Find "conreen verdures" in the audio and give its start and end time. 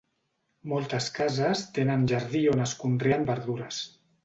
2.83-3.87